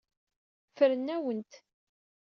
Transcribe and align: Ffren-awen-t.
Ffren-awen-t. 0.69 1.51